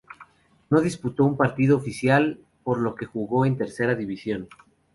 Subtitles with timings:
[0.71, 4.49] No disputó un partido oficial, por lo que jugó en tercera división.